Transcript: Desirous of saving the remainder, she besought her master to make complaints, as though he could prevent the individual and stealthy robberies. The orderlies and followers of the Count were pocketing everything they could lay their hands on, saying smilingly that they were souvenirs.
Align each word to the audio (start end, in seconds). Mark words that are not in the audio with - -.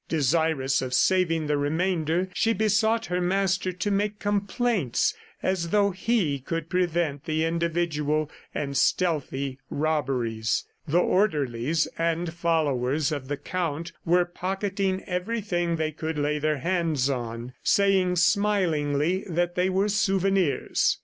Desirous 0.09 0.81
of 0.81 0.95
saving 0.95 1.45
the 1.45 1.57
remainder, 1.57 2.27
she 2.33 2.53
besought 2.53 3.05
her 3.05 3.21
master 3.21 3.71
to 3.71 3.91
make 3.91 4.17
complaints, 4.17 5.13
as 5.43 5.69
though 5.69 5.91
he 5.91 6.39
could 6.39 6.71
prevent 6.71 7.25
the 7.25 7.45
individual 7.45 8.27
and 8.51 8.75
stealthy 8.75 9.59
robberies. 9.69 10.65
The 10.87 10.97
orderlies 10.97 11.87
and 11.99 12.33
followers 12.33 13.11
of 13.11 13.27
the 13.27 13.37
Count 13.37 13.91
were 14.03 14.25
pocketing 14.25 15.03
everything 15.05 15.75
they 15.75 15.91
could 15.91 16.17
lay 16.17 16.39
their 16.39 16.57
hands 16.57 17.07
on, 17.07 17.53
saying 17.61 18.15
smilingly 18.15 19.23
that 19.29 19.53
they 19.53 19.69
were 19.69 19.87
souvenirs. 19.87 20.97